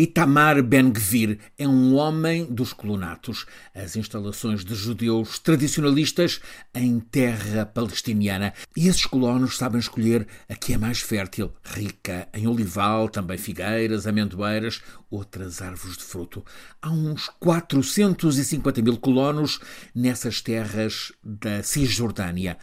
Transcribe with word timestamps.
Itamar 0.00 0.62
Ben-Gvir 0.62 1.40
é 1.58 1.66
um 1.66 1.96
homem 1.96 2.44
dos 2.44 2.72
colonatos, 2.72 3.46
as 3.74 3.96
instalações 3.96 4.64
de 4.64 4.72
judeus 4.72 5.40
tradicionalistas 5.40 6.40
em 6.72 7.00
terra 7.00 7.66
palestiniana. 7.66 8.54
E 8.76 8.86
esses 8.86 9.04
colonos 9.04 9.56
sabem 9.56 9.80
escolher 9.80 10.24
a 10.48 10.54
que 10.54 10.72
é 10.72 10.78
mais 10.78 11.00
fértil, 11.00 11.52
rica 11.64 12.28
em 12.32 12.46
olival, 12.46 13.08
também 13.08 13.36
figueiras, 13.36 14.06
amendoeiras, 14.06 14.80
outras 15.10 15.60
árvores 15.60 15.96
de 15.96 16.04
fruto. 16.04 16.44
Há 16.80 16.90
uns 16.90 17.28
450 17.40 18.80
mil 18.80 18.98
colonos 18.98 19.58
nessas 19.92 20.40
terras 20.40 21.10
da 21.24 21.60
Cisjordânia. 21.64 22.56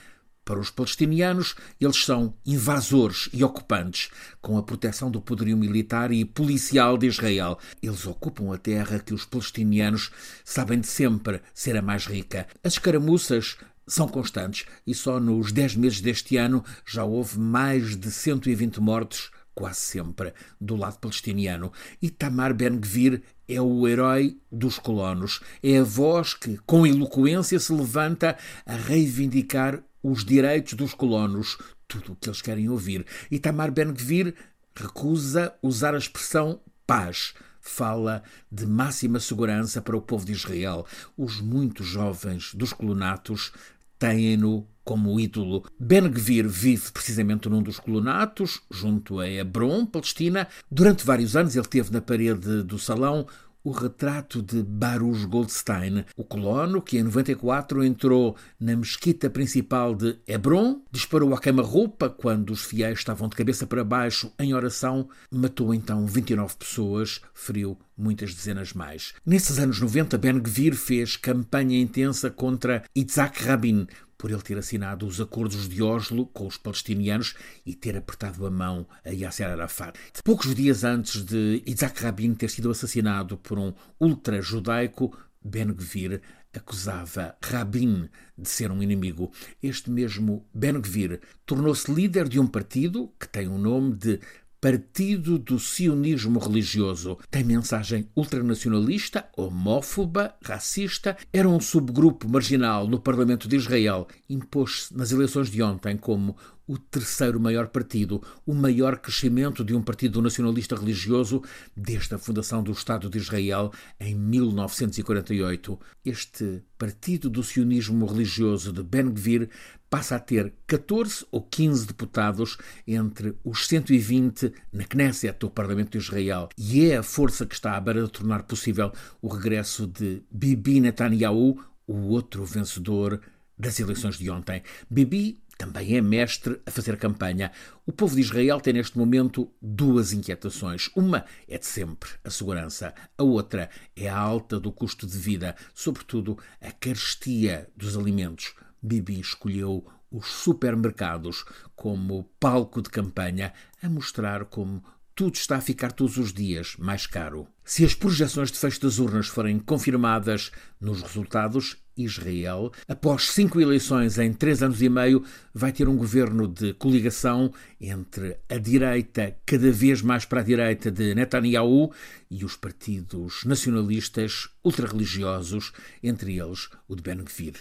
Para 0.45 0.59
os 0.59 0.69
palestinianos, 0.69 1.55
eles 1.81 2.05
são 2.05 2.35
invasores 2.45 3.29
e 3.33 3.43
ocupantes, 3.43 4.11
com 4.39 4.59
a 4.59 4.63
proteção 4.63 5.09
do 5.09 5.19
poderio 5.19 5.57
militar 5.57 6.11
e 6.11 6.23
policial 6.23 6.99
de 6.99 7.07
Israel. 7.07 7.57
Eles 7.81 8.05
ocupam 8.05 8.53
a 8.53 8.57
terra 8.57 8.99
que 8.99 9.11
os 9.11 9.25
palestinianos 9.25 10.11
sabem 10.43 10.79
de 10.79 10.85
sempre 10.85 11.41
ser 11.51 11.75
a 11.75 11.81
mais 11.81 12.05
rica. 12.05 12.45
As 12.63 12.73
escaramuças 12.73 13.57
são 13.87 14.07
constantes 14.07 14.65
e 14.85 14.93
só 14.93 15.19
nos 15.19 15.51
10 15.51 15.77
meses 15.77 15.99
deste 15.99 16.37
ano 16.37 16.63
já 16.85 17.03
houve 17.03 17.39
mais 17.39 17.95
de 17.95 18.11
120 18.11 18.79
mortos, 18.79 19.31
quase 19.55 19.79
sempre, 19.79 20.31
do 20.61 20.75
lado 20.75 20.99
palestiniano. 20.99 21.71
E 21.99 22.11
Tamar 22.11 22.53
Ben-Gvir 22.53 23.23
é 23.47 23.59
o 23.59 23.87
herói 23.87 24.37
dos 24.51 24.77
colonos. 24.77 25.39
É 25.63 25.79
a 25.79 25.83
voz 25.83 26.35
que, 26.35 26.59
com 26.67 26.85
eloquência, 26.85 27.59
se 27.59 27.73
levanta 27.73 28.37
a 28.63 28.75
reivindicar 28.75 29.83
os 30.07 30.23
direitos 30.23 30.73
dos 30.73 30.93
colonos, 30.93 31.57
tudo 31.87 32.13
o 32.13 32.15
que 32.15 32.29
eles 32.29 32.41
querem 32.41 32.69
ouvir. 32.69 33.05
E 33.31 33.39
Tamar 33.39 33.71
Ben-Gvir 33.71 34.35
recusa 34.75 35.53
usar 35.63 35.95
a 35.95 35.97
expressão 35.97 36.59
paz. 36.85 37.33
Fala 37.59 38.21
de 38.51 38.67
máxima 38.67 39.19
segurança 39.19 39.81
para 39.81 39.97
o 39.97 40.01
povo 40.01 40.23
de 40.23 40.33
Israel. 40.33 40.85
Os 41.17 41.41
muitos 41.41 41.87
jovens 41.87 42.53
dos 42.53 42.71
colonatos 42.71 43.51
têm-no 43.97 44.67
como 44.83 45.19
ídolo. 45.19 45.63
Ben-Gvir 45.79 46.47
vive 46.47 46.91
precisamente 46.91 47.49
num 47.49 47.63
dos 47.63 47.79
colonatos, 47.79 48.61
junto 48.69 49.19
a 49.19 49.27
Hebron, 49.27 49.87
Palestina. 49.87 50.47
Durante 50.69 51.03
vários 51.03 51.35
anos 51.35 51.55
ele 51.55 51.67
teve 51.67 51.91
na 51.91 52.01
parede 52.01 52.61
do 52.61 52.77
salão 52.77 53.25
o 53.65 53.71
retrato 53.71 54.43
de 54.43 54.61
Baruch 54.61 55.25
Goldstein, 55.25 56.05
o 56.15 56.23
colono 56.23 56.83
que 56.83 56.99
em 56.99 57.03
94 57.03 57.83
entrou 57.83 58.37
na 58.59 58.75
mesquita 58.75 59.27
principal 59.27 59.95
de 59.95 60.19
Hebron, 60.27 60.81
disparou 60.91 61.33
a 61.33 61.39
queima-roupa 61.39 62.07
quando 62.07 62.51
os 62.51 62.63
fiéis 62.63 62.99
estavam 62.99 63.27
de 63.27 63.35
cabeça 63.35 63.65
para 63.65 63.83
baixo 63.83 64.31
em 64.37 64.53
oração, 64.53 65.09
matou 65.31 65.73
então 65.73 66.05
29 66.05 66.55
pessoas, 66.57 67.21
feriu 67.33 67.75
muitas 67.97 68.35
dezenas 68.35 68.73
mais. 68.73 69.13
Nesses 69.25 69.57
anos 69.57 69.79
90, 69.79 70.17
Ben 70.17 70.39
Gvir 70.39 70.75
fez 70.75 71.15
campanha 71.15 71.79
intensa 71.79 72.29
contra 72.29 72.83
Yitzhak 72.95 73.43
Rabin, 73.43 73.87
por 74.25 74.31
ele 74.31 74.41
ter 74.41 74.57
assinado 74.57 75.05
os 75.05 75.21
acordos 75.21 75.69
de 75.69 75.83
Oslo 75.83 76.25
com 76.25 76.47
os 76.47 76.57
palestinianos 76.57 77.35
e 77.63 77.75
ter 77.75 77.95
apertado 77.95 78.43
a 78.47 78.49
mão 78.49 78.87
a 79.05 79.09
Yasser 79.09 79.47
Arafat. 79.47 79.95
Poucos 80.23 80.55
dias 80.55 80.83
antes 80.83 81.23
de 81.23 81.61
Isaac 81.63 82.01
Rabin 82.01 82.33
ter 82.33 82.49
sido 82.49 82.71
assassinado 82.71 83.37
por 83.37 83.59
um 83.59 83.71
ultra-judaico, 84.01 85.15
Ben 85.43 85.71
Gvir 85.71 86.23
acusava 86.51 87.35
Rabin 87.39 88.09
de 88.35 88.49
ser 88.49 88.71
um 88.71 88.81
inimigo. 88.81 89.31
Este 89.61 89.91
mesmo 89.91 90.43
Ben 90.51 90.81
Gvir 90.81 91.21
tornou-se 91.45 91.93
líder 91.93 92.27
de 92.27 92.39
um 92.39 92.47
partido 92.47 93.13
que 93.19 93.29
tem 93.29 93.47
o 93.47 93.59
nome 93.59 93.93
de 93.93 94.19
Partido 94.59 95.37
do 95.37 95.59
Sionismo 95.59 96.39
Religioso. 96.39 97.17
Tem 97.29 97.43
mensagem 97.43 98.09
ultranacionalista, 98.15 99.25
homófoba, 99.37 100.33
racista. 100.43 101.15
Era 101.31 101.47
um 101.47 101.59
subgrupo 101.59 102.27
marginal 102.27 102.87
no 102.87 102.99
Parlamento 102.99 103.47
de 103.47 103.57
Israel. 103.57 104.07
Impôs-se 104.29 104.95
nas 104.95 105.11
eleições 105.11 105.49
de 105.49 105.61
ontem 105.61 105.95
como 105.97 106.35
o 106.67 106.77
terceiro 106.77 107.39
maior 107.39 107.67
partido, 107.67 108.21
o 108.45 108.53
maior 108.53 108.97
crescimento 108.97 109.63
de 109.63 109.75
um 109.75 109.81
partido 109.81 110.21
nacionalista 110.21 110.75
religioso 110.75 111.43
desde 111.75 112.15
a 112.15 112.17
fundação 112.17 112.63
do 112.63 112.71
Estado 112.71 113.09
de 113.09 113.17
Israel 113.17 113.71
em 113.99 114.15
1948. 114.15 115.79
Este 116.03 116.63
partido 116.77 117.29
do 117.29 117.43
sionismo 117.43 118.05
religioso 118.05 118.73
de 118.73 118.83
Ben 118.83 119.09
Gvir 119.11 119.49
passa 119.89 120.15
a 120.15 120.19
ter 120.19 120.53
14 120.67 121.25
ou 121.31 121.41
15 121.41 121.87
deputados 121.87 122.57
entre 122.87 123.35
os 123.43 123.67
120 123.67 124.51
na 124.73 124.83
Knesset, 124.83 125.45
o 125.45 125.49
Parlamento 125.49 125.91
de 125.91 125.99
Israel, 125.99 126.49
e 126.57 126.89
é 126.89 126.97
a 126.97 127.03
força 127.03 127.45
que 127.45 127.55
está 127.55 127.77
à 127.77 127.79
de 127.79 128.07
tornar 128.09 128.43
possível 128.43 128.91
o 129.21 129.27
regresso 129.27 129.87
de 129.87 130.23
Bibi 130.29 130.81
Netanyahu, 130.81 131.63
o 131.87 132.07
outro 132.07 132.43
vencedor 132.43 133.21
das 133.57 133.79
eleições 133.79 134.17
de 134.17 134.29
ontem. 134.29 134.61
Bibi 134.89 135.41
também 135.57 135.95
é 135.95 136.01
mestre 136.01 136.59
a 136.65 136.71
fazer 136.71 136.97
campanha. 136.97 137.51
O 137.85 137.91
povo 137.91 138.15
de 138.15 138.21
Israel 138.21 138.59
tem 138.59 138.73
neste 138.73 138.97
momento 138.97 139.51
duas 139.61 140.11
inquietações. 140.11 140.89
Uma 140.95 141.25
é 141.47 141.57
de 141.57 141.65
sempre 141.65 142.09
a 142.23 142.29
segurança, 142.29 142.93
a 143.17 143.23
outra 143.23 143.69
é 143.95 144.09
a 144.09 144.17
alta 144.17 144.59
do 144.59 144.71
custo 144.71 145.07
de 145.07 145.17
vida, 145.17 145.55
sobretudo 145.73 146.37
a 146.61 146.71
carestia 146.71 147.69
dos 147.75 147.97
alimentos. 147.97 148.53
Bibi 148.81 149.19
escolheu 149.19 149.85
os 150.11 150.27
supermercados 150.27 151.43
como 151.75 152.29
palco 152.39 152.81
de 152.81 152.89
campanha 152.89 153.53
a 153.81 153.89
mostrar 153.89 154.45
como 154.45 154.83
tudo 155.15 155.35
está 155.35 155.55
a 155.55 155.61
ficar 155.61 155.93
todos 155.93 156.17
os 156.17 156.33
dias 156.33 156.75
mais 156.77 157.07
caro. 157.07 157.47
Se 157.63 157.85
as 157.85 157.93
projeções 157.93 158.51
de 158.51 158.59
fecho 158.59 158.81
das 158.81 158.99
urnas 158.99 159.27
forem 159.27 159.57
confirmadas 159.57 160.51
nos 160.79 161.01
resultados, 161.01 161.77
Israel, 161.97 162.71
após 162.87 163.31
cinco 163.31 163.59
eleições 163.59 164.17
em 164.17 164.33
três 164.33 164.61
anos 164.61 164.81
e 164.81 164.89
meio, 164.89 165.23
vai 165.53 165.71
ter 165.71 165.87
um 165.87 165.95
governo 165.95 166.47
de 166.47 166.73
coligação 166.73 167.53
entre 167.79 168.37
a 168.49 168.57
direita, 168.57 169.37
cada 169.45 169.71
vez 169.71 170.01
mais 170.01 170.25
para 170.25 170.41
a 170.41 170.43
direita 170.43 170.91
de 170.91 171.15
Netanyahu, 171.15 171.91
e 172.29 172.43
os 172.43 172.55
partidos 172.55 173.43
nacionalistas 173.45 174.49
ultrarreligiosos, 174.63 175.71
entre 176.03 176.37
eles 176.37 176.69
o 176.87 176.95
de 176.95 177.01
Ben 177.01 177.23
Gvir. 177.23 177.55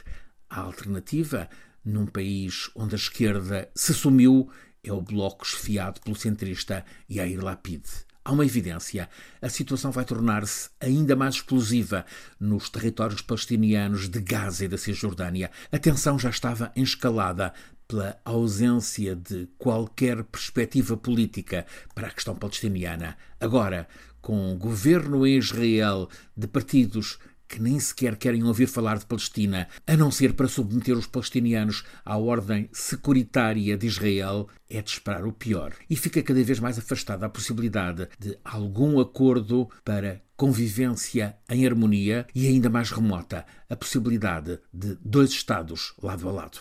A 0.51 0.61
alternativa, 0.61 1.49
num 1.85 2.07
país 2.07 2.71
onde 2.75 2.95
a 2.95 2.99
esquerda 2.99 3.69
se 3.75 3.95
sumiu, 3.95 4.51
é 4.83 4.93
o 4.93 5.01
bloco 5.01 5.45
esfiado 5.45 6.01
pelo 6.01 6.17
centrista 6.17 6.85
Yair 7.11 7.43
Lapid. 7.43 7.85
Há 8.27 8.33
uma 8.33 8.47
evidência: 8.47 9.09
a 9.43 9.51
situação 9.51 9.93
vai 9.93 10.05
tornar-se 10.05 10.71
ainda 10.81 11.15
mais 11.15 11.35
explosiva 11.35 12.07
nos 12.41 12.71
territórios 12.71 13.21
palestinianos 13.21 14.09
de 14.09 14.19
Gaza 14.19 14.65
e 14.65 14.69
da 14.69 14.79
Cisjordânia. 14.79 15.51
A 15.71 15.79
tensão 15.79 16.19
já 16.19 16.31
estava 16.31 16.73
escalada 16.75 17.53
pela 17.87 18.19
ausência 18.25 19.15
de 19.15 19.47
qualquer 19.59 20.25
perspectiva 20.25 20.97
política 20.97 21.67
para 21.95 22.07
a 22.07 22.11
questão 22.11 22.35
palestiniana. 22.35 23.15
Agora, 23.39 23.87
com 24.23 24.55
o 24.55 24.57
governo 24.57 25.27
em 25.27 25.37
Israel 25.37 26.09
de 26.35 26.47
partidos 26.47 27.19
que 27.49 27.61
nem 27.61 27.79
sequer 27.79 28.17
querem 28.17 28.43
ouvir 28.45 28.67
falar 28.67 28.99
de 28.99 29.07
Palestina, 29.07 29.69
a 29.87 29.97
não 29.97 30.11
ser 30.11 30.35
para 30.35 30.49
submeter 30.49 30.97
os 30.97 31.07
palestinianos 31.07 31.85
à 32.05 32.17
ordem 32.17 32.69
securitária 32.73 33.77
de 33.77 33.87
Israel, 33.87 34.49
é 34.69 34.81
de 34.83 34.91
esperar 34.91 35.25
o 35.25 35.33
pior. 35.33 35.73
E 35.89 35.97
fica 35.97 36.23
cada 36.23 36.43
vez 36.43 36.59
mais 36.59 36.79
afastada 36.79 37.27
a 37.27 37.31
possibilidade 37.31 38.09
de 38.19 38.37
algum 38.45 39.01
acordo 39.01 39.69
para 39.85 40.23
convivência 40.37 41.37
em 41.49 41.67
harmonia 41.67 42.27
e 42.35 42.47
ainda 42.47 42.69
mais 42.69 42.91
remota 42.91 43.47
a 43.69 43.77
possibilidade 43.77 44.59
de 44.73 44.97
dois 45.05 45.31
Estados 45.31 45.95
lado 46.03 46.29
a 46.29 46.33
lado. 46.33 46.59